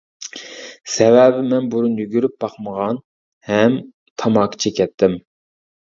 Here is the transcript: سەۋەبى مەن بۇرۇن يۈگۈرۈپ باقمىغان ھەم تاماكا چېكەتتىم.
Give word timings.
سەۋەبى 0.93 1.43
مەن 1.51 1.67
بۇرۇن 1.75 1.93
يۈگۈرۈپ 2.03 2.35
باقمىغان 2.45 2.99
ھەم 3.51 3.77
تاماكا 4.23 4.63
چېكەتتىم. 4.67 5.15